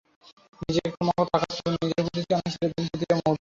নিজেকে 0.61 0.89
ক্রমাগত 0.95 1.29
আঘাত 1.35 1.51
করুন, 1.55 1.75
নিজের 1.81 2.03
প্রতি 2.05 2.19
চ্যালেঞ্জ 2.21 2.51
ছুড়ে 2.53 2.67
দিন 2.67 2.83
প্রতিটি 2.83 3.05
মুহূর্তেই। 3.09 3.29